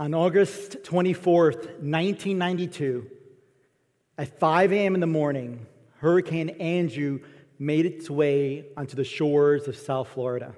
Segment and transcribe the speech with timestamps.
[0.00, 3.10] On August 24th, 1992,
[4.16, 4.94] at 5 a.m.
[4.94, 7.18] in the morning, Hurricane Andrew
[7.58, 10.54] made its way onto the shores of South Florida.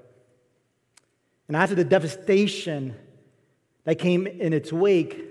[1.48, 2.94] And after the devastation
[3.84, 5.24] that came in its wake,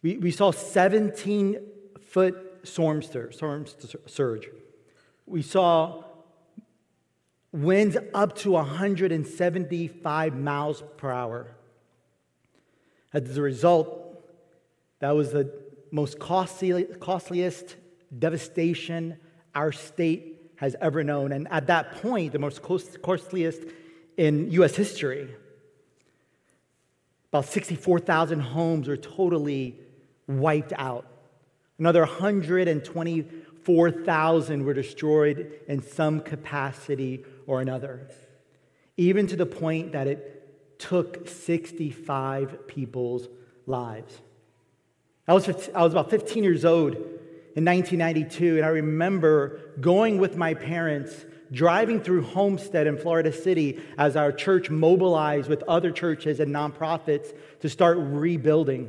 [0.00, 1.58] we, we saw 17
[2.06, 3.66] foot storm, stir, storm
[4.06, 4.48] surge.
[5.26, 6.04] We saw
[7.52, 11.54] winds up to 175 miles per hour.
[13.12, 14.24] As a result,
[15.00, 15.52] that was the
[15.90, 17.76] most costly, costliest
[18.18, 19.18] devastation
[19.54, 21.32] our state has ever known.
[21.32, 23.60] And at that point, the most costliest
[24.16, 25.28] in US history.
[27.30, 29.78] About 64,000 homes were totally
[30.26, 31.06] wiped out.
[31.78, 38.08] Another 124,000 were destroyed in some capacity or another,
[38.96, 40.31] even to the point that it
[40.82, 43.28] took 65 people's
[43.66, 44.20] lives.
[45.28, 50.18] I was, 15, I was about 15 years old in 1992, and I remember going
[50.18, 55.92] with my parents driving through Homestead in Florida City as our church mobilized with other
[55.92, 58.88] churches and nonprofits to start rebuilding.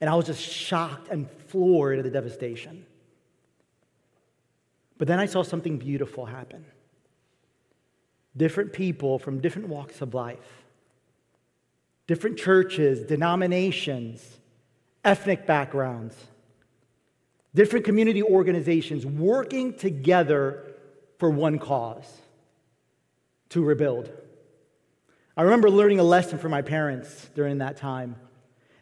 [0.00, 2.84] And I was just shocked and floored at the devastation.
[4.98, 6.64] But then I saw something beautiful happen
[8.36, 10.63] different people from different walks of life,
[12.06, 14.38] different churches, denominations,
[15.04, 16.16] ethnic backgrounds,
[17.54, 20.64] different community organizations working together
[21.18, 22.10] for one cause
[23.50, 24.10] to rebuild.
[25.36, 28.16] I remember learning a lesson from my parents during that time.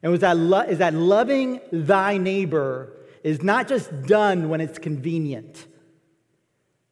[0.02, 4.78] And was that, lo- is that loving thy neighbor is not just done when it's
[4.78, 5.66] convenient,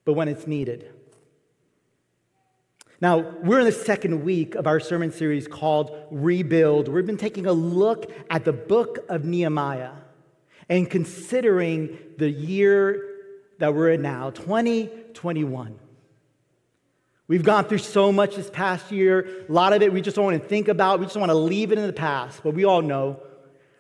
[0.04, 0.90] but when it's needed.
[3.02, 6.88] Now, we're in the second week of our sermon series called Rebuild.
[6.88, 9.92] We've been taking a look at the book of Nehemiah
[10.68, 13.02] and considering the year
[13.58, 15.78] that we're in now, 2021.
[17.26, 19.44] We've gone through so much this past year.
[19.48, 21.00] A lot of it we just don't want to think about.
[21.00, 22.42] We just want to leave it in the past.
[22.42, 23.22] But we all know,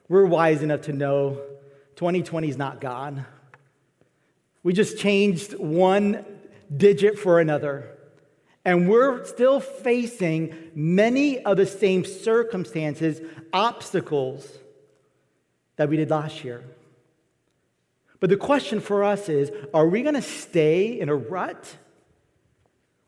[0.08, 1.42] we're wise enough to know
[1.96, 3.26] 2020 is not gone.
[4.62, 6.24] We just changed one
[6.74, 7.98] digit for another.
[8.70, 13.20] And we're still facing many of the same circumstances,
[13.52, 14.48] obstacles
[15.74, 16.62] that we did last year.
[18.20, 21.78] But the question for us is are we going to stay in a rut?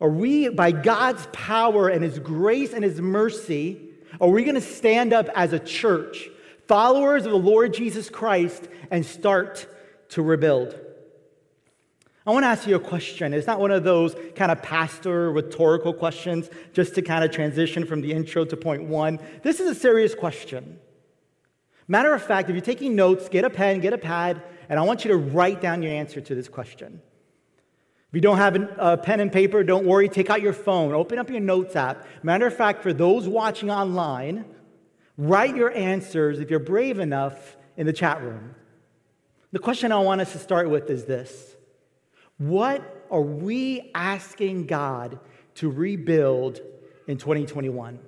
[0.00, 3.80] Are we, by God's power and His grace and His mercy,
[4.20, 6.28] are we going to stand up as a church,
[6.66, 9.68] followers of the Lord Jesus Christ, and start
[10.08, 10.76] to rebuild?
[12.24, 13.34] I want to ask you a question.
[13.34, 17.84] It's not one of those kind of pastor rhetorical questions just to kind of transition
[17.84, 19.18] from the intro to point one.
[19.42, 20.78] This is a serious question.
[21.88, 24.82] Matter of fact, if you're taking notes, get a pen, get a pad, and I
[24.84, 27.02] want you to write down your answer to this question.
[28.08, 31.18] If you don't have a pen and paper, don't worry, take out your phone, open
[31.18, 32.06] up your notes app.
[32.22, 34.44] Matter of fact, for those watching online,
[35.18, 38.54] write your answers, if you're brave enough, in the chat room.
[39.50, 41.56] The question I want us to start with is this
[42.38, 45.18] what are we asking God
[45.56, 46.60] to rebuild
[47.06, 47.98] in 2021?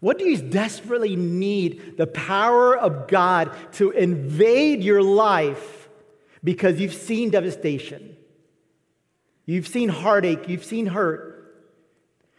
[0.00, 5.88] What do you desperately need the power of God to invade your life
[6.44, 8.16] because you've seen devastation?
[9.46, 11.32] You've seen heartache, you've seen hurt.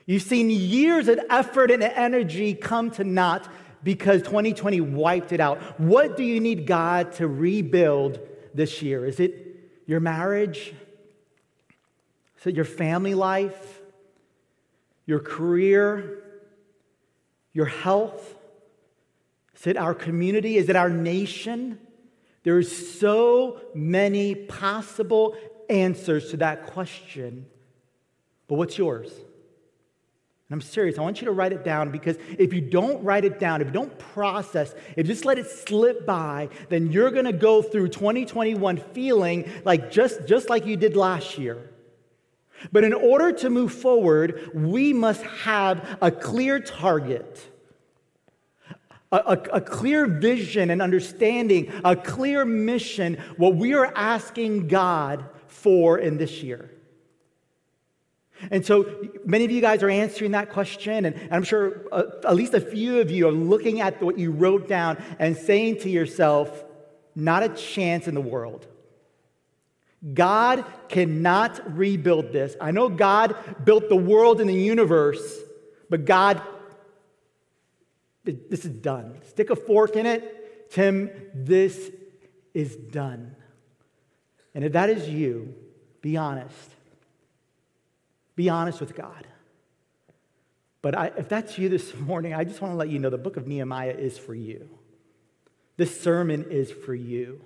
[0.05, 3.51] You've seen years of effort and energy come to naught
[3.83, 5.79] because 2020 wiped it out.
[5.79, 8.19] What do you need God to rebuild
[8.53, 9.05] this year?
[9.05, 9.46] Is it
[9.87, 10.73] your marriage?
[12.39, 13.81] Is it your family life?
[15.07, 16.23] Your career?
[17.53, 18.35] Your health?
[19.55, 20.57] Is it our community?
[20.57, 21.79] Is it our nation?
[22.43, 25.35] There's so many possible
[25.69, 27.47] answers to that question.
[28.47, 29.11] But what's yours?
[30.49, 33.25] And I'm serious, I want you to write it down because if you don't write
[33.25, 37.11] it down, if you don't process, if you just let it slip by, then you're
[37.11, 41.69] gonna go through 2021 feeling like just, just like you did last year.
[42.71, 47.45] But in order to move forward, we must have a clear target,
[49.11, 55.25] a, a, a clear vision and understanding, a clear mission, what we are asking God
[55.47, 56.71] for in this year.
[58.51, 62.35] And so many of you guys are answering that question, and I'm sure uh, at
[62.35, 65.89] least a few of you are looking at what you wrote down and saying to
[65.89, 66.63] yourself,
[67.15, 68.67] not a chance in the world.
[70.13, 72.55] God cannot rebuild this.
[72.61, 75.35] I know God built the world and the universe,
[75.89, 76.41] but God
[78.49, 79.17] this is done.
[79.29, 80.69] Stick a fork in it.
[80.71, 81.91] Tim, this
[82.53, 83.35] is done.
[84.53, 85.55] And if that is you,
[86.01, 86.71] be honest.
[88.37, 89.27] Be honest with God.
[90.81, 93.17] But I, if that's you this morning, I just want to let you know the
[93.17, 94.69] book of Nehemiah is for you.
[95.75, 97.41] This sermon is for you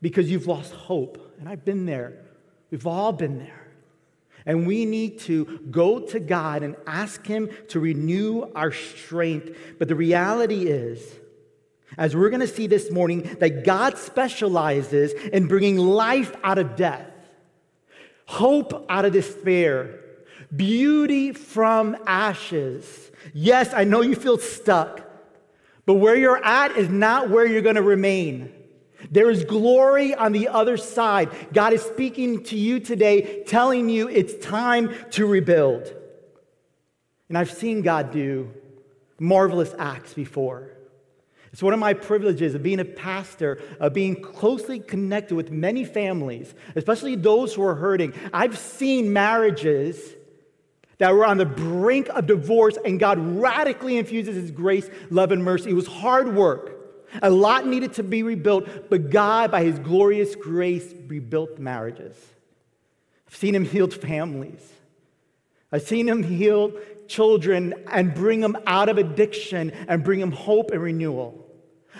[0.00, 1.36] because you've lost hope.
[1.38, 2.24] And I've been there.
[2.70, 3.68] We've all been there.
[4.44, 9.56] And we need to go to God and ask Him to renew our strength.
[9.78, 11.00] But the reality is,
[11.96, 16.74] as we're going to see this morning, that God specializes in bringing life out of
[16.74, 17.11] death,
[18.26, 20.00] hope out of despair,
[20.54, 23.10] beauty from ashes.
[23.32, 25.00] Yes, I know you feel stuck,
[25.86, 28.52] but where you're at is not where you're going to remain.
[29.10, 31.30] There is glory on the other side.
[31.52, 35.92] God is speaking to you today, telling you it's time to rebuild.
[37.28, 38.52] And I've seen God do
[39.18, 40.70] marvelous acts before.
[41.52, 45.84] It's one of my privileges of being a pastor, of being closely connected with many
[45.84, 48.14] families, especially those who are hurting.
[48.32, 50.00] I've seen marriages
[50.96, 55.44] that were on the brink of divorce, and God radically infuses His grace, love, and
[55.44, 55.70] mercy.
[55.70, 56.78] It was hard work.
[57.20, 62.16] A lot needed to be rebuilt, but God, by His glorious grace, rebuilt marriages.
[63.28, 64.66] I've seen Him heal families.
[65.70, 66.72] I've seen Him heal
[67.08, 71.41] children and bring them out of addiction and bring them hope and renewal.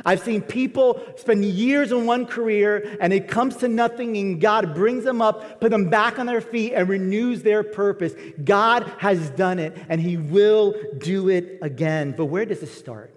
[0.05, 4.75] I've seen people spend years in one career and it comes to nothing, and God
[4.75, 8.15] brings them up, put them back on their feet, and renews their purpose.
[8.43, 12.15] God has done it and He will do it again.
[12.17, 13.15] But where does it start?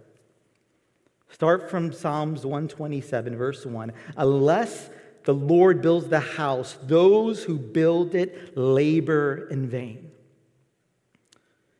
[1.30, 3.92] Start from Psalms 127, verse 1.
[4.16, 4.90] Unless
[5.26, 10.12] the Lord builds the house, those who build it labor in vain.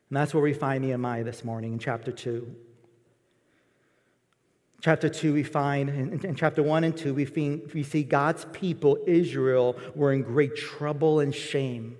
[0.10, 2.56] And that's where we find Nehemiah this morning in chapter 2.
[4.86, 8.46] Chapter 2, we find, in, in chapter 1 and 2, we, find, we see God's
[8.54, 11.98] people, Israel, were in great trouble and shame.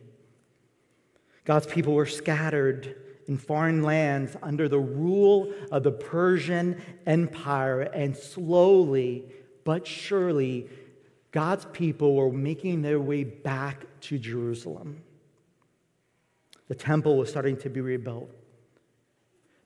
[1.46, 2.96] God's people were scattered
[3.28, 9.24] in foreign lands under the rule of the Persian Empire, and slowly
[9.64, 10.70] but surely,
[11.32, 15.02] God's people were making their way back to Jerusalem.
[16.68, 18.30] The temple was starting to be rebuilt.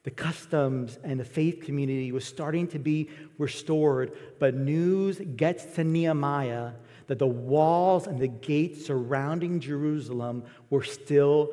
[0.03, 5.83] The customs and the faith community was starting to be restored, but news gets to
[5.83, 6.71] Nehemiah
[7.07, 11.51] that the walls and the gates surrounding Jerusalem were still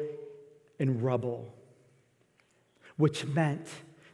[0.79, 1.53] in rubble,
[2.97, 3.67] which meant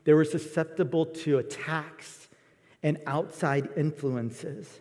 [0.05, 2.28] they were susceptible to attacks
[2.82, 4.81] and outside influences.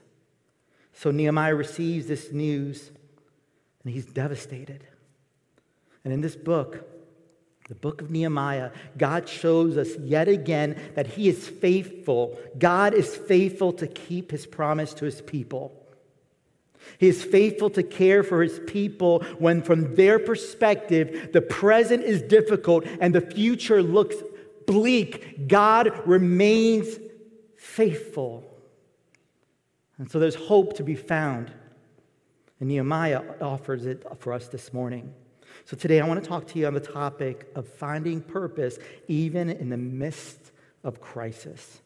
[0.94, 2.92] So Nehemiah receives this news
[3.84, 4.86] and he's devastated.
[6.04, 6.88] And in this book,
[7.72, 12.38] the book of Nehemiah, God shows us yet again that He is faithful.
[12.60, 15.72] God is faithful to keep His promise to His people.
[16.98, 22.22] He is faithful to care for His people when, from their perspective, the present is
[22.22, 24.18] difficult and the future looks
[24.68, 25.48] bleak.
[25.48, 27.00] God remains
[27.56, 28.44] faithful.
[29.98, 31.54] And so there's hope to be found.
[32.60, 35.14] And Nehemiah offers it for us this morning.
[35.66, 39.50] So today I want to talk to you on the topic of finding purpose even
[39.50, 40.52] in the midst
[40.84, 41.82] of crisis.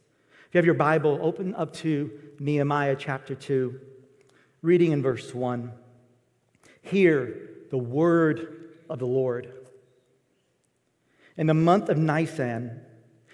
[0.48, 3.80] If you have your Bible, open up to Nehemiah chapter 2,
[4.62, 5.72] reading in verse 1.
[6.82, 9.52] Hear the word of the Lord.
[11.36, 12.80] In the month of Nisan,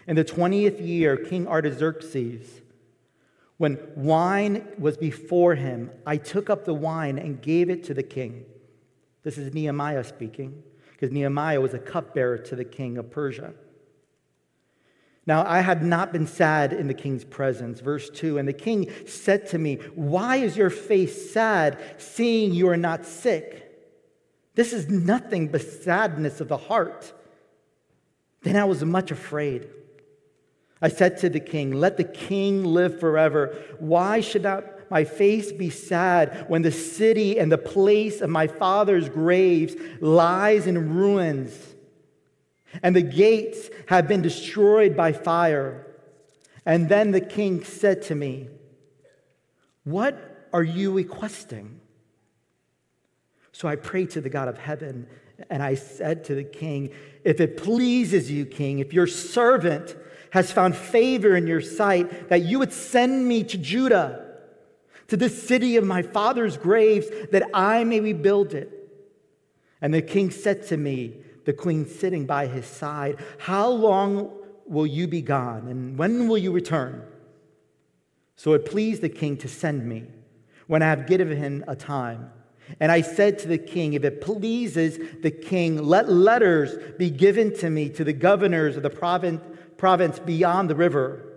[0.08, 2.62] in the 20th year, King Artaxerxes,
[3.58, 8.02] when wine was before him, I took up the wine and gave it to the
[8.02, 8.46] king.
[9.24, 13.54] This is Nehemiah speaking, because Nehemiah was a cupbearer to the king of Persia.
[15.28, 17.80] Now, I had not been sad in the king's presence.
[17.80, 22.68] Verse 2 And the king said to me, Why is your face sad, seeing you
[22.70, 23.68] are not sick?
[24.56, 27.14] This is nothing but sadness of the heart.
[28.42, 29.70] Then I was much afraid.
[30.82, 33.56] I said to the king, Let the king live forever.
[33.78, 38.46] Why should not my face be sad when the city and the place of my
[38.46, 41.72] father's graves lies in ruins
[42.84, 45.88] and the gates have been destroyed by fire.
[46.66, 48.50] And then the king said to me,
[49.84, 51.80] What are you requesting?
[53.52, 55.08] So I prayed to the God of heaven
[55.50, 56.92] and I said to the king,
[57.24, 59.96] If it pleases you, king, if your servant
[60.32, 64.21] has found favor in your sight, that you would send me to Judah
[65.12, 68.72] to this city of my father's graves, that I may rebuild it.
[69.82, 74.32] And the king said to me, the queen sitting by his side, How long
[74.66, 75.68] will you be gone?
[75.68, 77.04] And when will you return?
[78.38, 80.06] So it pleased the king to send me
[80.68, 82.32] when I have given him a time.
[82.80, 87.54] And I said to the king, If it pleases the king, let letters be given
[87.58, 89.42] to me to the governors of the province,
[89.76, 91.31] province beyond the river,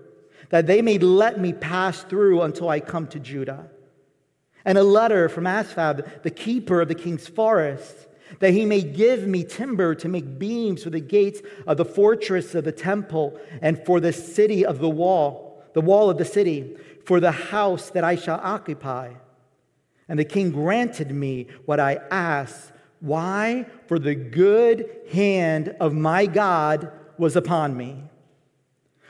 [0.54, 3.66] that they may let me pass through until I come to Judah.
[4.64, 8.06] And a letter from Asaph, the keeper of the king's forest,
[8.38, 12.54] that he may give me timber to make beams for the gates of the fortress
[12.54, 16.76] of the temple and for the city of the wall, the wall of the city,
[17.04, 19.12] for the house that I shall occupy.
[20.08, 22.70] And the king granted me what I asked.
[23.00, 23.66] Why?
[23.88, 28.04] For the good hand of my God was upon me.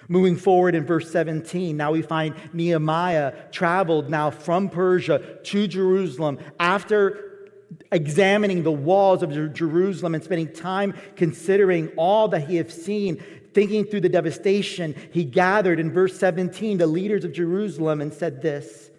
[0.08, 6.38] Moving forward in verse 17, now we find Nehemiah traveled now from Persia to Jerusalem
[6.61, 7.50] after
[7.90, 13.84] examining the walls of Jerusalem and spending time considering all that he had seen, thinking
[13.84, 14.94] through the devastation.
[15.12, 18.90] He gathered in verse 17 the leaders of Jerusalem and said this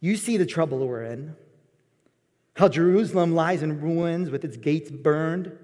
[0.00, 1.36] You see the trouble we're in.
[2.54, 5.56] How Jerusalem lies in ruins with its gates burned.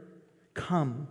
[0.54, 1.08] Come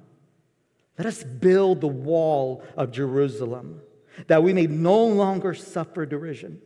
[0.98, 3.82] let us build the wall of Jerusalem
[4.25, 6.60] that we may no longer suffer derision.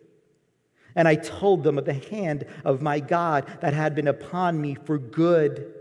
[0.96, 4.76] And I told them of the hand of my God that had been upon me
[4.76, 5.74] for good,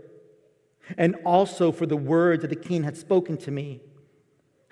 [0.97, 3.81] and also for the words that the king had spoken to me.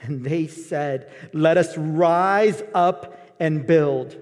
[0.01, 4.17] And they said, Let us rise up and build.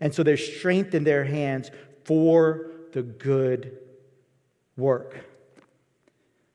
[0.00, 1.70] And so there's strength in their hands
[2.04, 3.78] for the good
[4.76, 5.24] work.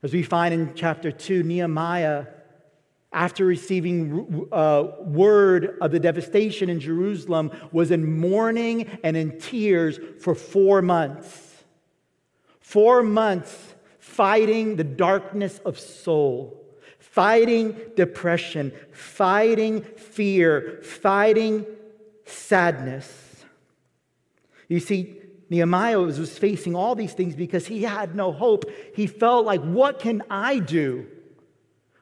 [0.04, 2.26] As we find in chapter 2, Nehemiah
[3.14, 10.00] after receiving uh, word of the devastation in Jerusalem, was in mourning and in tears
[10.20, 11.64] for four months.
[12.60, 16.66] Four months fighting the darkness of soul,
[17.00, 21.66] fighting depression, fighting fear, fighting
[22.26, 23.44] sadness.
[24.70, 25.18] You see,
[25.50, 28.64] Nehemiah was, was facing all these things because he had no hope.
[28.96, 31.08] He felt like, what can I do?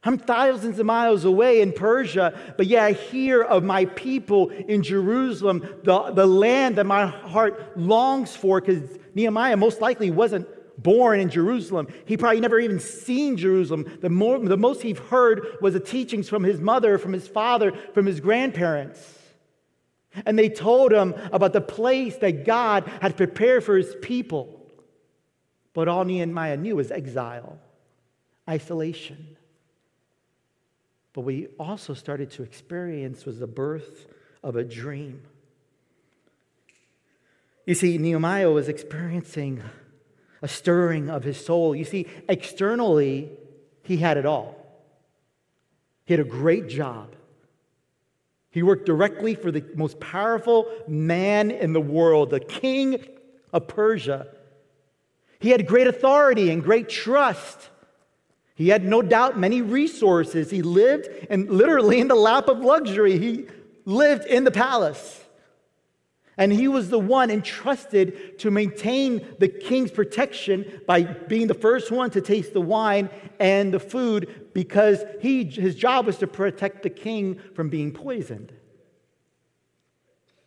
[0.03, 4.81] I'm thousands of miles away in Persia, but yet I hear of my people in
[4.81, 10.47] Jerusalem, the, the land that my heart longs for, because Nehemiah most likely wasn't
[10.81, 11.87] born in Jerusalem.
[12.05, 13.97] He probably never even seen Jerusalem.
[13.99, 17.73] The, more, the most he heard was the teachings from his mother, from his father,
[17.93, 19.17] from his grandparents.
[20.25, 24.65] And they told him about the place that God had prepared for his people.
[25.73, 27.59] But all Nehemiah knew was exile,
[28.47, 29.35] isolation.
[31.13, 34.07] But we also started to experience was the birth
[34.43, 35.21] of a dream.
[37.65, 39.61] You see, Nehemiah was experiencing
[40.41, 41.75] a stirring of his soul.
[41.75, 43.29] You see, externally,
[43.83, 44.55] he had it all.
[46.05, 47.15] He had a great job.
[48.51, 53.05] He worked directly for the most powerful man in the world, the king
[53.53, 54.27] of Persia.
[55.39, 57.69] He had great authority and great trust.
[58.59, 60.51] He had no doubt many resources.
[60.51, 63.17] He lived and literally in the lap of luxury.
[63.17, 63.45] He
[63.85, 65.23] lived in the palace.
[66.37, 71.89] And he was the one entrusted to maintain the king's protection by being the first
[71.89, 76.83] one to taste the wine and the food because he, his job was to protect
[76.83, 78.51] the king from being poisoned.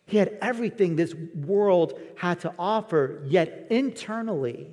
[0.04, 4.70] He had everything this world had to offer, yet internally,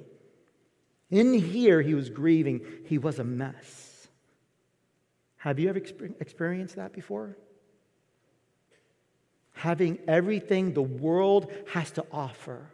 [1.12, 2.62] in here, he was grieving.
[2.86, 4.08] He was a mess.
[5.38, 5.82] Have you ever
[6.20, 7.38] experienced that before?
[9.54, 12.70] Having everything the world has to offer,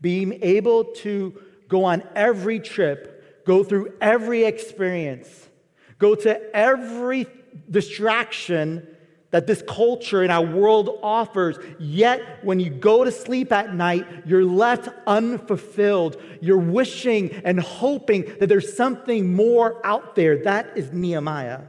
[0.00, 5.48] being able to go on every trip, go through every experience,
[5.98, 7.26] go to every
[7.70, 8.86] distraction
[9.32, 11.58] that this culture and our world offers.
[11.80, 16.18] Yet, when you go to sleep at night, you're left unfulfilled.
[16.40, 20.44] You're wishing and hoping that there's something more out there.
[20.44, 21.62] That is Nehemiah.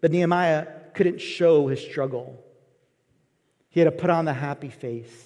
[0.00, 2.42] But Nehemiah couldn't show his struggle,
[3.68, 5.22] he had to put on the happy face.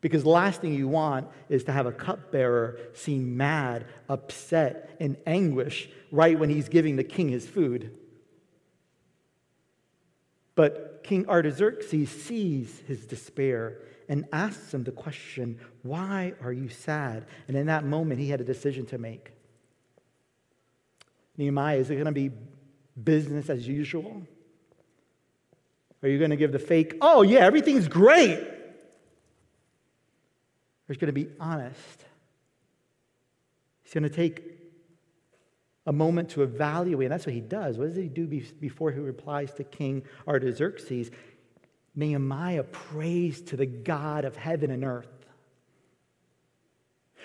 [0.00, 5.16] Because the last thing you want is to have a cupbearer seem mad, upset, and
[5.26, 7.98] anguish right when he's giving the king his food.
[10.54, 17.26] But King Artaxerxes sees his despair and asks him the question, Why are you sad?
[17.48, 19.32] And in that moment, he had a decision to make.
[21.36, 22.30] Nehemiah, is it going to be
[23.02, 24.22] business as usual?
[26.02, 28.38] Are you going to give the fake, oh, yeah, everything's great?
[28.38, 28.52] Or
[30.88, 32.04] he's going to be honest.
[33.82, 34.53] He's going to take
[35.86, 37.06] a moment to evaluate.
[37.06, 37.78] And that's what he does.
[37.78, 38.26] What does he do
[38.60, 41.10] before he replies to King Artaxerxes?
[41.94, 45.08] Nehemiah prays to the God of heaven and earth.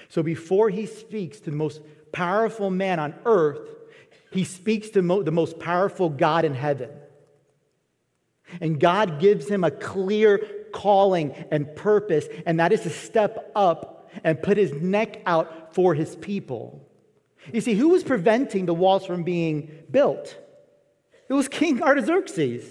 [0.10, 3.68] So before he speaks to the most powerful man on earth,
[4.32, 6.90] he speaks to the most powerful God in heaven.
[8.62, 14.10] And God gives him a clear calling and purpose, and that is to step up
[14.24, 16.89] and put his neck out for his people.
[17.54, 20.38] You see, who was preventing the walls from being built?
[21.28, 22.66] It was King Artaxerxes.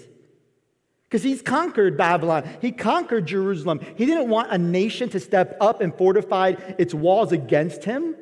[1.07, 2.47] Because he's conquered Babylon.
[2.61, 3.79] He conquered Jerusalem.
[3.95, 8.15] He didn't want a nation to step up and fortify its walls against him.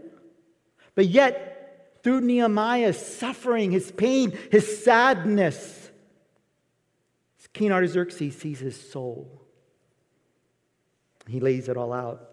[0.96, 5.92] But yet, through Nehemiah's suffering, his pain, his sadness,
[7.58, 9.42] King Artaxerxes sees his soul.
[11.28, 12.30] He lays it all out.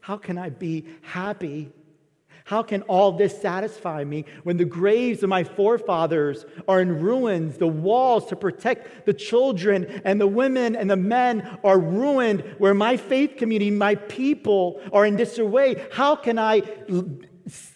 [0.00, 1.72] How can I be happy
[2.44, 7.56] how can all this satisfy me when the graves of my forefathers are in ruins?
[7.56, 12.74] The walls to protect the children and the women and the men are ruined, where
[12.74, 15.86] my faith community, my people are in disarray.
[15.90, 16.60] How can I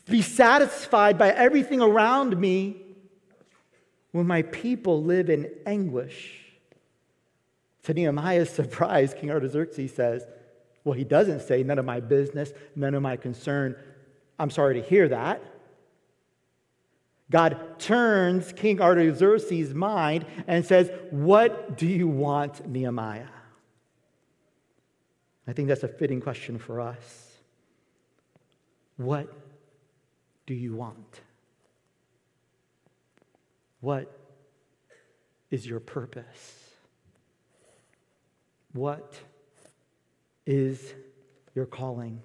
[0.07, 2.77] be satisfied by everything around me
[4.13, 6.45] when my people live in anguish?
[7.85, 10.27] To Nehemiah's surprise, King Artaxerxes says,
[10.85, 13.75] Well, he doesn't say, None of my business, none of my concern.
[14.39, 15.43] I'm sorry to hear that.
[17.31, 23.27] God turns King Artaxerxes' mind and says, What do you want, Nehemiah?
[25.47, 27.33] I think that's a fitting question for us.
[28.97, 29.33] What
[30.47, 31.21] do you want?
[33.81, 34.11] What
[35.51, 36.65] is your purpose?
[38.73, 39.15] What
[40.47, 40.95] is
[41.55, 42.23] your calling?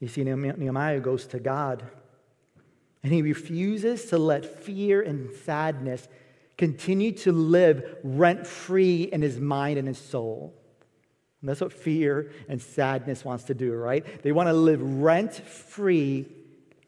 [0.00, 1.84] You see, Nehemiah goes to God
[3.02, 6.08] and he refuses to let fear and sadness
[6.56, 10.54] continue to live rent free in his mind and his soul.
[11.40, 14.22] And that's what fear and sadness wants to do, right?
[14.22, 16.26] They want to live rent free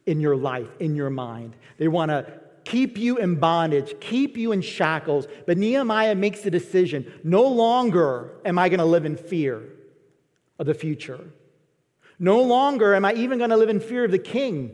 [0.05, 1.57] in your life, in your mind.
[1.79, 5.27] They want to keep you in bondage, keep you in shackles.
[5.47, 9.63] But Nehemiah makes the decision no longer am I going to live in fear
[10.59, 11.21] of the future.
[12.23, 14.71] No longer am I even going to live in fear of the king,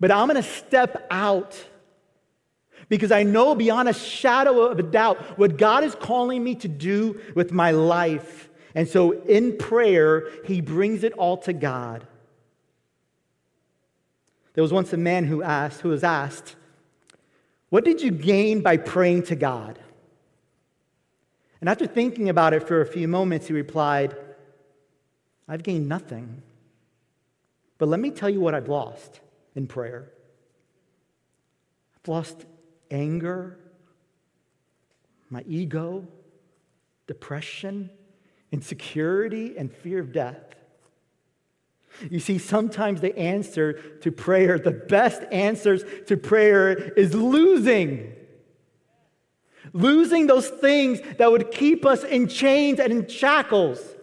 [0.00, 1.62] but I'm going to step out
[2.88, 6.68] because I know beyond a shadow of a doubt what God is calling me to
[6.68, 8.48] do with my life.
[8.74, 12.06] And so in prayer, he brings it all to God.
[14.54, 16.56] There was once a man who asked, who was asked,
[17.68, 19.78] What did you gain by praying to God?
[21.60, 24.16] And after thinking about it for a few moments, he replied,
[25.48, 26.42] I've gained nothing.
[27.78, 29.20] But let me tell you what I've lost
[29.54, 30.10] in prayer.
[31.96, 32.44] I've lost
[32.90, 33.58] anger,
[35.30, 36.06] my ego,
[37.06, 37.90] depression,
[38.52, 40.54] insecurity, and fear of death.
[42.10, 48.12] You see, sometimes the answer to prayer, the best answers to prayer, is losing.
[49.72, 53.93] Losing those things that would keep us in chains and in shackles.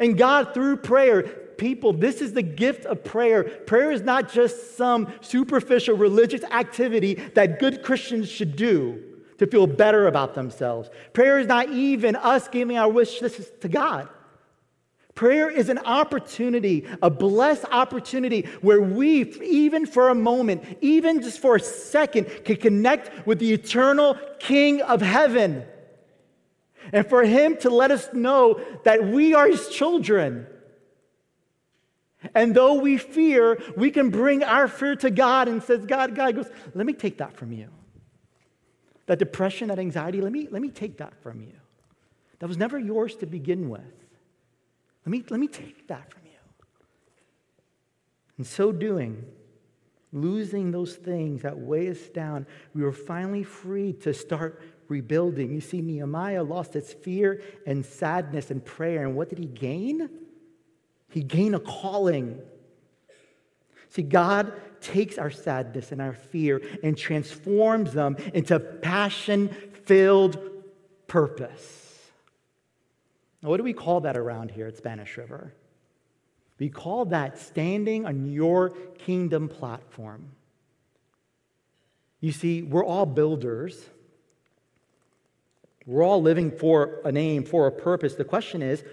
[0.00, 3.44] And God, through prayer, people, this is the gift of prayer.
[3.44, 9.02] Prayer is not just some superficial religious activity that good Christians should do
[9.38, 10.90] to feel better about themselves.
[11.12, 14.08] Prayer is not even us giving our wishes to God.
[15.14, 21.38] Prayer is an opportunity, a blessed opportunity where we, even for a moment, even just
[21.38, 25.64] for a second, can connect with the eternal King of heaven
[26.92, 30.46] and for Him to let us know that we are His children.
[32.34, 36.36] And though we fear, we can bring our fear to God and says, God, God
[36.36, 37.68] goes, let me take that from you.
[39.06, 41.52] That depression, that anxiety, let me, let me take that from you.
[42.38, 43.82] That was never yours to begin with.
[45.04, 46.30] Let me, let me take that from you.
[48.38, 49.24] In so doing,
[50.12, 55.52] losing those things that weigh us down, we were finally free to start rebuilding.
[55.52, 59.04] You see, Nehemiah lost his fear and sadness and prayer.
[59.04, 60.08] And what did he gain?
[61.08, 62.40] He gained a calling.
[63.88, 69.48] See, God takes our sadness and our fear and transforms them into passion
[69.84, 70.38] filled
[71.06, 71.78] purpose.
[73.42, 75.52] Now, what do we call that around here at Spanish River?
[76.58, 80.30] We call that standing on your kingdom platform.
[82.20, 83.84] You see, we're all builders.
[85.86, 88.14] We're all living for a name, for a purpose.
[88.14, 88.84] The question is,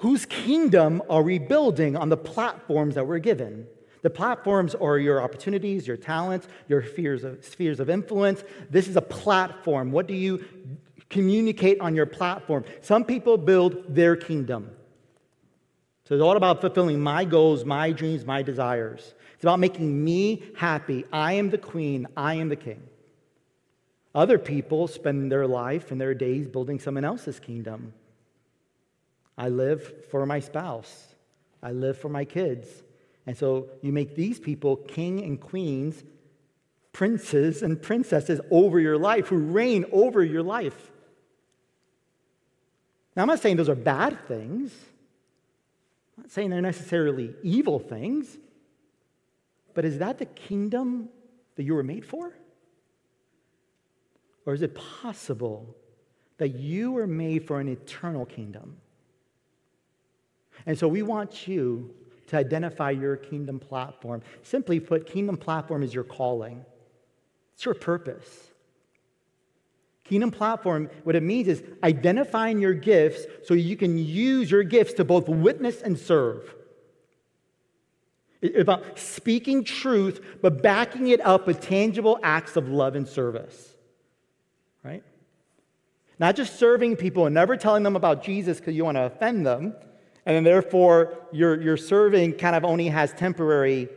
[0.00, 3.66] Whose kingdom are we building on the platforms that we're given?
[4.02, 8.44] The platforms are your opportunities, your talents, your spheres of, spheres of influence.
[8.70, 9.90] This is a platform.
[9.90, 10.44] What do you
[11.08, 12.64] communicate on your platform?
[12.82, 14.70] Some people build their kingdom.
[16.04, 19.14] So it's all about fulfilling my goals, my dreams, my desires.
[19.34, 21.04] It's about making me happy.
[21.12, 22.82] I am the queen, I am the king.
[24.16, 27.92] Other people spend their life and their days building someone else's kingdom.
[29.36, 31.14] I live for my spouse,
[31.62, 32.66] I live for my kids.
[33.26, 36.02] And so you make these people king and queens,
[36.92, 40.92] princes and princesses over your life who reign over your life.
[43.14, 44.72] Now, I'm not saying those are bad things.
[46.16, 48.38] I'm not saying they're necessarily evil things.
[49.74, 51.10] But is that the kingdom
[51.56, 52.32] that you were made for?
[54.46, 55.76] Or is it possible
[56.38, 58.76] that you were made for an eternal kingdom?
[60.64, 61.94] And so we want you
[62.28, 64.22] to identify your kingdom platform.
[64.42, 66.64] Simply put, kingdom platform is your calling,
[67.54, 68.50] it's your purpose.
[70.04, 74.92] Kingdom platform, what it means is identifying your gifts so you can use your gifts
[74.94, 76.54] to both witness and serve.
[78.40, 83.75] It's about speaking truth, but backing it up with tangible acts of love and service.
[84.86, 85.02] Right?
[86.20, 89.44] Not just serving people and never telling them about Jesus because you want to offend
[89.44, 89.74] them,
[90.24, 93.88] and therefore your, your serving kind of only has temporary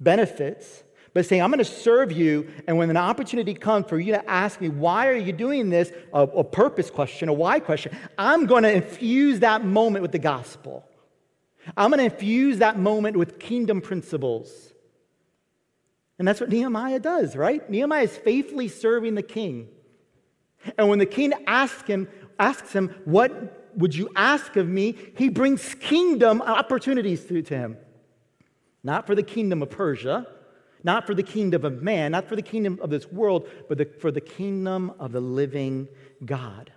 [0.00, 4.12] benefits, but saying, I'm going to serve you, and when an opportunity comes for you
[4.12, 5.92] to ask me, why are you doing this?
[6.12, 10.18] A, a purpose question, a why question, I'm going to infuse that moment with the
[10.18, 10.84] gospel.
[11.76, 14.72] I'm going to infuse that moment with kingdom principles.
[16.18, 17.68] And that's what Nehemiah does, right?
[17.70, 19.68] Nehemiah is faithfully serving the king.
[20.78, 24.96] And when the king asks him, asks him, What would you ask of me?
[25.16, 27.76] He brings kingdom opportunities to, to him.
[28.82, 30.26] Not for the kingdom of Persia,
[30.82, 33.86] not for the kingdom of man, not for the kingdom of this world, but the,
[33.86, 35.88] for the kingdom of the living
[36.24, 36.70] God.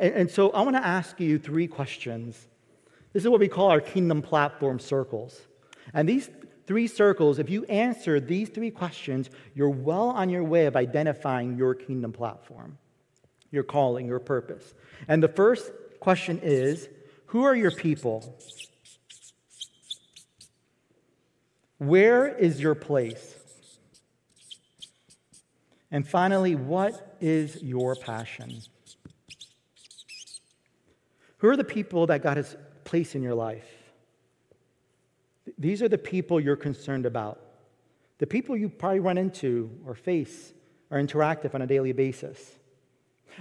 [0.00, 2.48] And, and so I want to ask you three questions.
[3.12, 5.38] This is what we call our kingdom platform circles.
[5.92, 6.30] And these
[6.66, 11.56] three circles, if you answer these three questions, you're well on your way of identifying
[11.56, 12.78] your kingdom platform
[13.52, 14.74] your calling, your purpose.
[15.06, 15.70] And the first
[16.00, 16.88] question is
[17.26, 18.36] Who are your people?
[21.78, 23.36] Where is your place?
[25.90, 28.62] And finally, what is your passion?
[31.38, 33.81] Who are the people that God has placed in your life?
[35.62, 37.40] These are the people you're concerned about.
[38.18, 40.52] The people you probably run into or face
[40.90, 42.58] or interact with on a daily basis.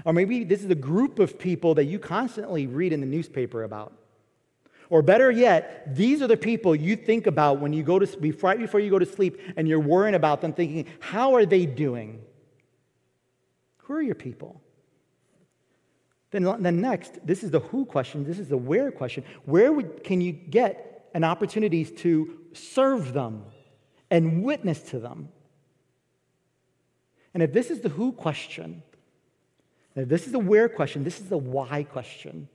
[0.06, 3.64] Or maybe this is a group of people that you constantly read in the newspaper
[3.64, 3.94] about.
[4.92, 8.44] Or better yet, these are the people you think about when you go to sleep,
[8.44, 11.66] right before you go to sleep, and you're worrying about them, thinking, how are they
[11.66, 12.22] doing?
[13.78, 14.62] Who are your people?
[16.30, 19.24] Then, then next, this is the who question, this is the where question.
[19.46, 23.44] Where would, can you get an opportunities to serve them
[24.10, 25.30] and witness to them?
[27.34, 28.84] And if this is the who question,
[29.96, 32.48] if this is the where question, this is the why question.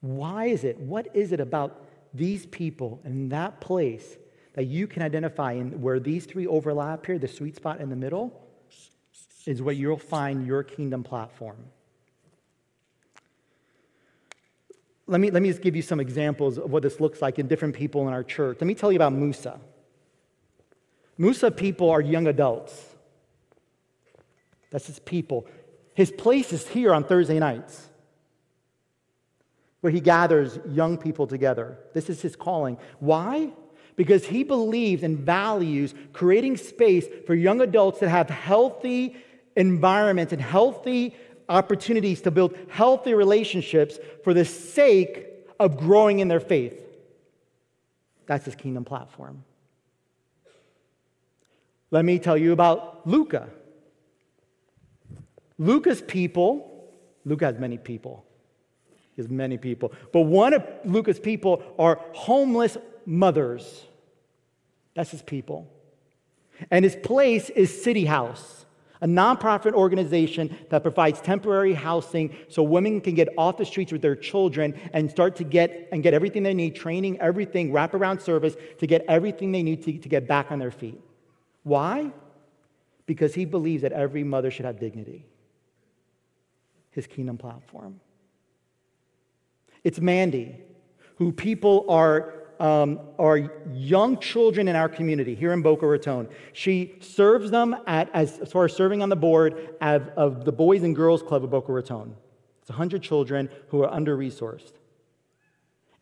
[0.00, 0.78] Why is it?
[0.78, 4.16] What is it about these people and that place
[4.54, 7.96] that you can identify and where these three overlap here, the sweet spot in the
[7.96, 8.42] middle,
[9.46, 11.56] is where you'll find your kingdom platform.
[15.06, 17.46] Let me, let me just give you some examples of what this looks like in
[17.46, 18.58] different people in our church.
[18.60, 19.60] Let me tell you about Musa.
[21.16, 22.96] Musa people are young adults.
[24.70, 25.46] That's his people.
[25.94, 27.88] His place is here on Thursday nights,
[29.80, 31.78] where he gathers young people together.
[31.94, 32.76] This is his calling.
[32.98, 33.52] Why?
[33.94, 39.16] Because he believes and values creating space for young adults that have healthy
[39.54, 41.16] environments and healthy
[41.48, 45.26] opportunities to build healthy relationships for the sake
[45.58, 46.80] of growing in their faith.
[48.26, 49.44] That's his kingdom platform.
[51.90, 53.48] Let me tell you about Luca.
[55.58, 56.90] Luca's people,
[57.24, 58.24] Luca has many people.
[59.14, 59.92] He has many people.
[60.12, 63.86] But one of Luca's people are homeless mothers.
[64.94, 65.72] That's his people.
[66.70, 68.65] And his place is City House,
[69.00, 74.02] a nonprofit organization that provides temporary housing so women can get off the streets with
[74.02, 78.56] their children and start to get and get everything they need, training, everything, wraparound service
[78.78, 81.00] to get everything they need to, to get back on their feet.
[81.62, 82.12] Why?
[83.06, 85.26] Because he believes that every mother should have dignity
[86.96, 88.00] his kingdom platform.
[89.84, 90.56] It's Mandy,
[91.16, 93.00] who people are, um,
[93.72, 96.28] young children in our community here in Boca Raton.
[96.52, 100.52] She serves them at, as, as far as serving on the board of, of the
[100.52, 102.14] Boys and Girls Club of Boca Raton.
[102.60, 104.72] It's 100 children who are under resourced.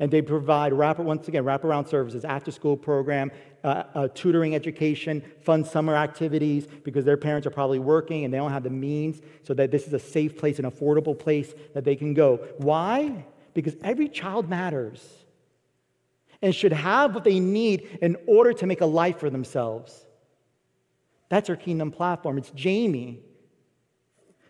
[0.01, 3.31] And they provide, wrap, once again, wraparound services, after school program,
[3.63, 8.39] uh, uh, tutoring education, fun summer activities, because their parents are probably working and they
[8.39, 11.85] don't have the means, so that this is a safe place, an affordable place that
[11.85, 12.39] they can go.
[12.59, 13.25] Why?
[13.55, 15.24] Because every child matters
[16.45, 20.05] and should have what they need in order to make a life for themselves.
[21.31, 22.37] That's our kingdom platform.
[22.37, 23.21] It's Jamie.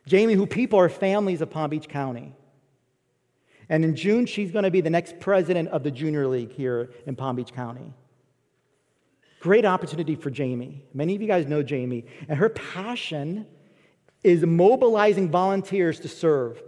[0.05, 2.35] Jamie, who people are families of Palm Beach County.
[3.69, 6.91] And in June, she's going to be the next president of the Junior League here
[7.07, 7.95] in Palm Beach County.
[9.39, 10.83] Great opportunity for Jamie.
[10.95, 13.47] Many of you guys know Jamie, and her passion
[14.25, 16.61] is mobilizing volunteers to serve.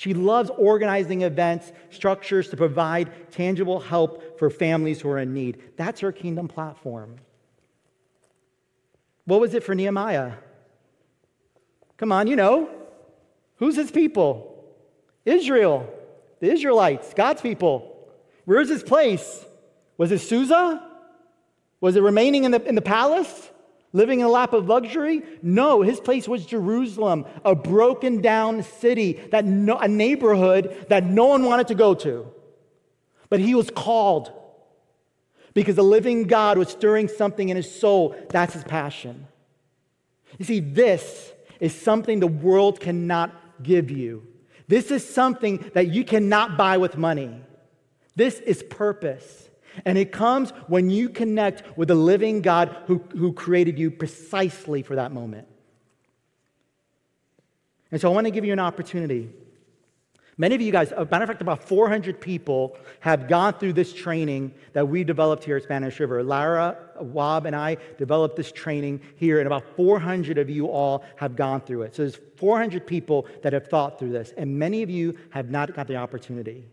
[0.00, 5.62] She loves organizing events, structures to provide tangible help for families who are in need.
[5.76, 7.16] That's her kingdom platform.
[9.26, 10.32] What was it for Nehemiah?
[11.98, 12.70] Come on, you know.
[13.56, 14.64] Who's his people?
[15.26, 15.86] Israel
[16.40, 18.08] the Israelites, God's people.
[18.46, 19.44] Where's his place?
[19.98, 20.82] Was it Susa?
[21.82, 23.49] Was it remaining in the, in the palace?
[23.92, 25.22] Living in a lap of luxury?
[25.42, 31.26] No, his place was Jerusalem, a broken down city, that no, a neighborhood that no
[31.26, 32.26] one wanted to go to.
[33.28, 34.32] But he was called
[35.54, 38.14] because the living God was stirring something in his soul.
[38.30, 39.26] That's his passion.
[40.38, 44.26] You see, this is something the world cannot give you.
[44.68, 47.42] This is something that you cannot buy with money.
[48.14, 49.49] This is purpose.
[49.84, 54.82] And it comes when you connect with the living God who, who created you precisely
[54.82, 55.48] for that moment.
[57.92, 59.30] And so I want to give you an opportunity
[60.40, 63.92] Many of you guys, a matter of fact, about 400 people have gone through this
[63.92, 66.22] training that we developed here at Spanish River.
[66.22, 71.36] Lara, Wab, and I developed this training here, and about 400 of you all have
[71.36, 71.94] gone through it.
[71.94, 75.74] So there's 400 people that have thought through this, and many of you have not
[75.74, 76.66] got the opportunity.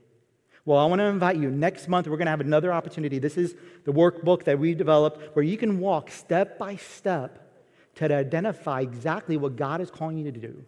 [0.67, 1.49] Well, I want to invite you.
[1.49, 3.19] Next month, we're going to have another opportunity.
[3.19, 7.49] This is the workbook that we developed where you can walk step by step
[7.95, 10.65] to identify exactly what God is calling you to do.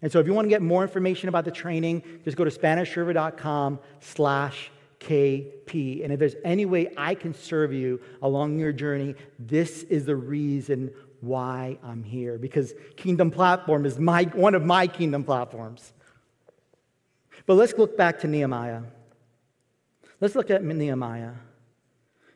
[0.00, 2.50] And so if you want to get more information about the training, just go to
[2.50, 6.02] SpanishRiver.com slash KP.
[6.02, 10.16] And if there's any way I can serve you along your journey, this is the
[10.16, 10.90] reason
[11.20, 12.38] why I'm here.
[12.38, 15.92] Because Kingdom Platform is my, one of my Kingdom platforms.
[17.46, 18.82] But let's look back to Nehemiah.
[20.20, 21.32] Let's look at Nehemiah.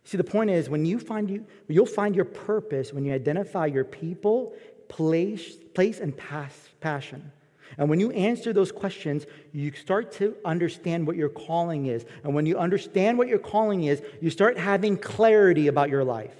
[0.04, 3.66] See, the point is when you find you, you'll find your purpose when you identify
[3.66, 4.54] your people,
[4.88, 7.30] place, place and pass, passion.
[7.76, 12.06] And when you answer those questions, you start to understand what your calling is.
[12.24, 16.36] And when you understand what your calling is, you start having clarity about your life.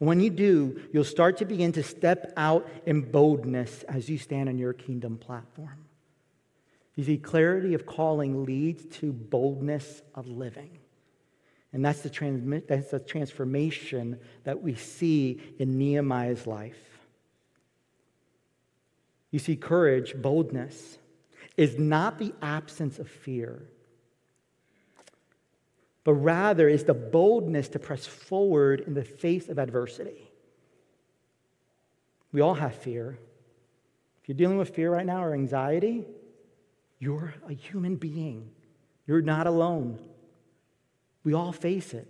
[0.00, 4.16] And when you do, you'll start to begin to step out in boldness as you
[4.16, 5.87] stand on your kingdom platform.
[6.98, 10.78] You see, clarity of calling leads to boldness of living.
[11.72, 17.06] And that's the, transmi- that's the transformation that we see in Nehemiah's life.
[19.30, 20.98] You see, courage, boldness,
[21.56, 23.62] is not the absence of fear,
[26.02, 30.32] but rather is the boldness to press forward in the face of adversity.
[32.32, 33.20] We all have fear.
[34.20, 36.04] If you're dealing with fear right now or anxiety,
[36.98, 38.50] you're a human being.
[39.06, 39.98] You're not alone.
[41.24, 42.06] We all face it.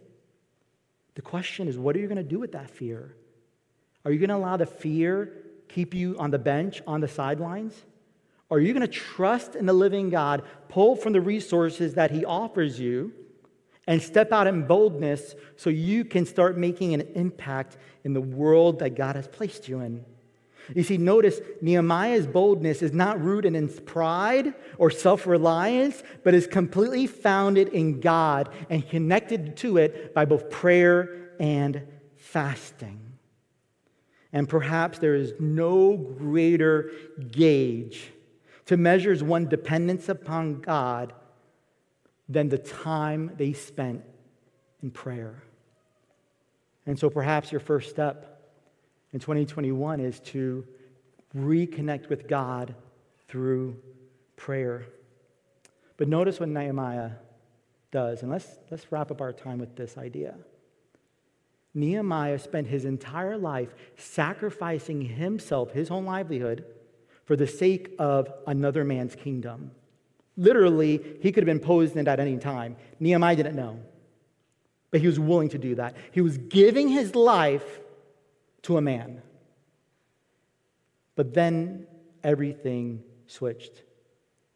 [1.15, 3.15] The question is, what are you going to do with that fear?
[4.05, 5.33] Are you going to allow the fear
[5.69, 7.75] keep you on the bench, on the sidelines?
[8.49, 12.11] Or are you going to trust in the living God, pull from the resources that
[12.11, 13.13] He offers you,
[13.87, 18.79] and step out in boldness so you can start making an impact in the world
[18.79, 20.05] that God has placed you in?
[20.75, 26.47] You see, notice Nehemiah's boldness is not rooted in pride or self reliance, but is
[26.47, 31.83] completely founded in God and connected to it by both prayer and
[32.17, 33.01] fasting.
[34.33, 36.91] And perhaps there is no greater
[37.31, 38.13] gauge
[38.67, 41.15] to measure one's dependence upon God
[42.29, 44.05] than the time they spent
[44.83, 45.43] in prayer.
[46.85, 48.28] And so perhaps your first step
[49.19, 50.65] in 2021 is to
[51.37, 52.77] reconnect with God
[53.27, 53.77] through
[54.37, 54.87] prayer.
[55.97, 57.11] But notice what Nehemiah
[57.91, 60.37] does, and let's, let's wrap up our time with this idea.
[61.75, 66.65] Nehemiah spent his entire life sacrificing himself, his own livelihood,
[67.25, 69.73] for the sake of another man's kingdom.
[70.37, 72.77] Literally, he could have been poisoned at any time.
[73.01, 73.81] Nehemiah didn't know,
[74.93, 75.97] but he was willing to do that.
[76.13, 77.81] He was giving his life
[78.69, 79.23] to a man.
[81.17, 81.87] But then
[82.23, 83.83] everything switched.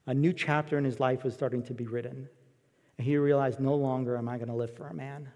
[0.06, 2.28] A new chapter in his life was starting to be written.
[2.98, 5.30] And he realized no longer am I going to live for a man.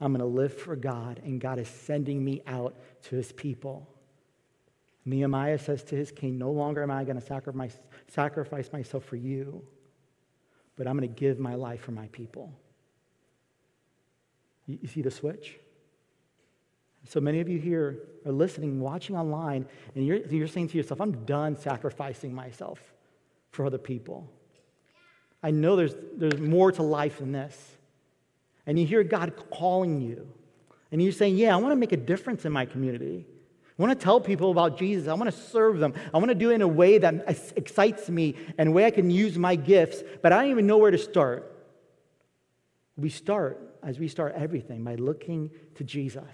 [0.00, 3.88] I'm going to live for God, and God is sending me out to his people.
[5.04, 7.26] Nehemiah says to his king, No longer am I going to
[8.06, 9.64] sacrifice, myself for you,
[10.76, 12.52] but I'm going to give my life for my people.
[14.66, 15.58] You see the switch?
[17.08, 21.00] So many of you here are listening, watching online, and you're, you're saying to yourself,
[21.00, 22.80] I'm done sacrificing myself
[23.50, 24.30] for other people.
[25.42, 27.76] I know there's, there's more to life than this.
[28.66, 30.26] And you hear God calling you,
[30.90, 33.26] and you're saying, Yeah, I want to make a difference in my community.
[33.78, 35.08] I want to tell people about Jesus.
[35.08, 35.94] I want to serve them.
[36.14, 38.90] I want to do it in a way that excites me and a way I
[38.90, 41.50] can use my gifts, but I don't even know where to start.
[42.96, 46.24] We start, as we start everything, by looking to Jesus.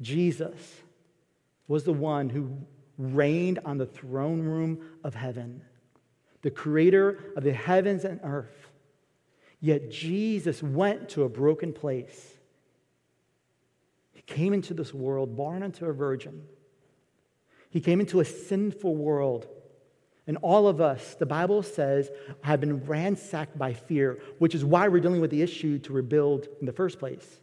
[0.00, 0.82] Jesus
[1.68, 2.56] was the one who
[2.98, 5.62] reigned on the throne room of heaven,
[6.42, 8.70] the creator of the heavens and earth.
[9.60, 12.34] Yet Jesus went to a broken place
[14.12, 16.44] He came into this world born unto a virgin.
[17.70, 19.48] He came into a sinful world.
[20.26, 22.10] And all of us, the Bible says,
[22.42, 26.48] have been ransacked by fear, which is why we're dealing with the issue to rebuild
[26.60, 27.40] in the first place.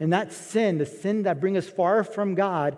[0.00, 2.76] And that sin, the sin that brings us far from God,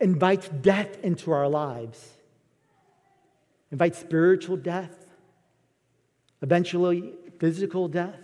[0.00, 2.14] invites death into our lives,
[3.70, 5.06] invites spiritual death,
[6.42, 8.18] eventually physical death.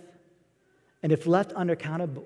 [1.02, 2.18] And if left unaccounted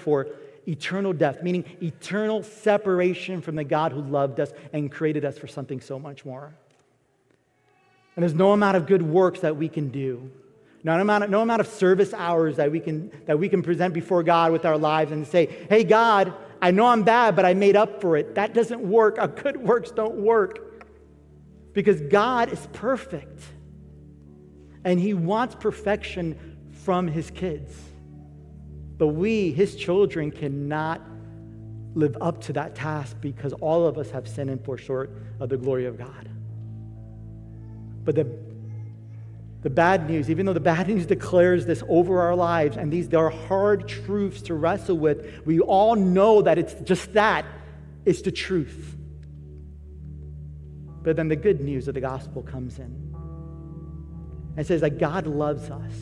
[0.00, 0.28] for,
[0.68, 5.48] eternal death, meaning eternal separation from the God who loved us and created us for
[5.48, 6.54] something so much more.
[8.14, 10.30] And there's no amount of good works that we can do,
[10.84, 13.94] no amount of, no amount of service hours that we, can, that we can present
[13.94, 17.54] before God with our lives and say, hey, God, I know I'm bad, but I
[17.54, 18.34] made up for it.
[18.34, 19.18] That doesn't work.
[19.18, 20.84] Our good works don't work
[21.72, 23.40] because God is perfect
[24.84, 27.72] and He wants perfection from His kids.
[29.02, 31.00] But we, his children, cannot
[31.94, 35.48] live up to that task because all of us have sinned and fall short of
[35.48, 36.28] the glory of God.
[38.04, 38.28] But the,
[39.62, 43.12] the bad news, even though the bad news declares this over our lives, and these
[43.14, 47.44] are hard truths to wrestle with, we all know that it's just that
[48.04, 48.96] it's the truth.
[51.02, 53.14] But then the good news of the gospel comes in
[54.56, 55.92] and says that God loves us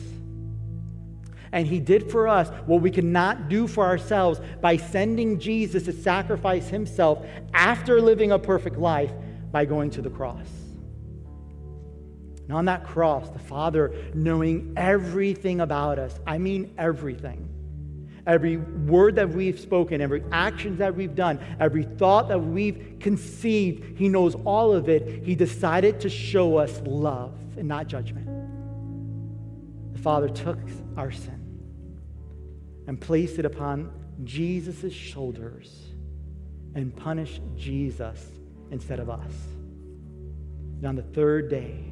[1.51, 5.93] and he did for us what we cannot do for ourselves by sending Jesus to
[5.93, 9.11] sacrifice himself after living a perfect life
[9.51, 10.47] by going to the cross.
[12.51, 17.47] And on that cross, the Father, knowing everything about us, I mean everything,
[18.27, 23.97] every word that we've spoken, every action that we've done, every thought that we've conceived,
[23.97, 25.23] He knows all of it.
[25.23, 28.27] He decided to show us love and not judgment.
[29.93, 30.59] The Father took
[30.97, 31.39] our sin
[32.85, 33.93] and placed it upon
[34.25, 35.73] Jesus' shoulders
[36.75, 38.19] and punished Jesus
[38.71, 39.31] instead of us.
[40.79, 41.90] And on the third day,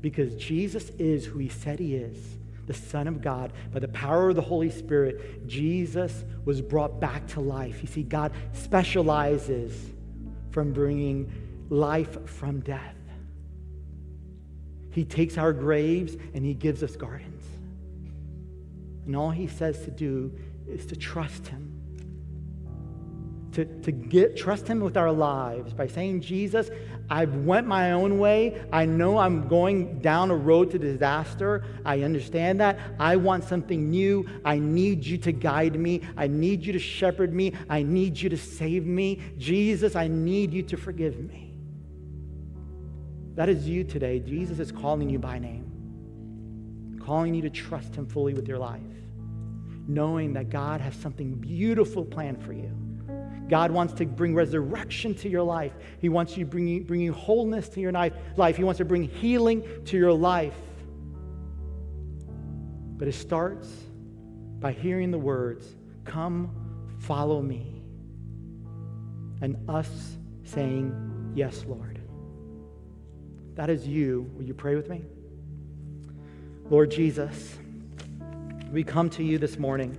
[0.00, 4.30] because Jesus is who he said he is, the Son of God, by the power
[4.30, 7.82] of the Holy Spirit, Jesus was brought back to life.
[7.82, 9.90] You see, God specializes
[10.50, 11.32] from bringing
[11.68, 12.96] life from death.
[14.92, 17.44] He takes our graves and he gives us gardens.
[19.06, 20.32] And all he says to do
[20.68, 21.79] is to trust him.
[23.60, 26.70] To, to get trust him with our lives by saying, Jesus,
[27.10, 28.62] I've went my own way.
[28.72, 31.62] I know I'm going down a road to disaster.
[31.84, 32.78] I understand that.
[32.98, 34.26] I want something new.
[34.46, 36.00] I need you to guide me.
[36.16, 37.52] I need you to shepherd me.
[37.68, 39.20] I need you to save me.
[39.36, 41.52] Jesus, I need you to forgive me.
[43.34, 44.20] That is you today.
[44.20, 48.80] Jesus is calling you by name, calling you to trust him fully with your life
[49.90, 52.70] knowing that God has something beautiful planned for you.
[53.50, 55.72] God wants to bring resurrection to your life.
[55.98, 58.56] He wants you bring, bring you wholeness to your life.
[58.56, 60.54] He wants to bring healing to your life.
[62.96, 63.68] But it starts
[64.60, 65.66] by hearing the words,
[66.04, 66.50] Come,
[67.00, 67.82] follow me.
[69.40, 71.98] And us saying, Yes, Lord.
[73.56, 74.30] That is you.
[74.36, 75.02] Will you pray with me?
[76.70, 77.58] Lord Jesus,
[78.70, 79.98] we come to you this morning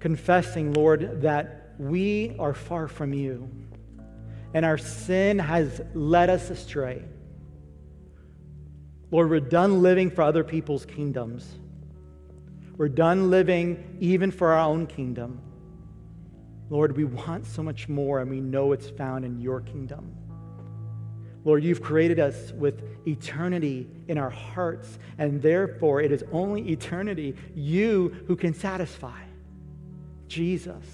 [0.00, 3.48] confessing, Lord, that we are far from you
[4.54, 7.02] and our sin has led us astray.
[9.10, 11.58] Lord, we're done living for other people's kingdoms.
[12.76, 15.40] We're done living even for our own kingdom.
[16.70, 20.16] Lord, we want so much more, and we know it's found in your kingdom.
[21.44, 27.34] Lord, you've created us with eternity in our hearts, and therefore it is only eternity,
[27.54, 29.20] you who can satisfy.
[30.28, 30.84] Jesus,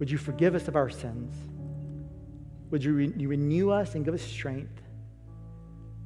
[0.00, 1.36] would you forgive us of our sins?
[2.70, 4.82] Would you, re- you renew us and give us strength?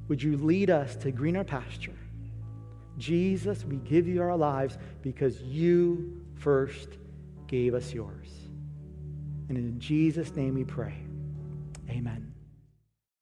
[0.08, 1.96] Would you lead us to greener pasture?
[2.98, 6.88] Jesus, we give you our lives because you first
[7.46, 8.28] gave us yours.
[9.48, 10.94] And in Jesus' name we pray.
[11.88, 12.33] Amen.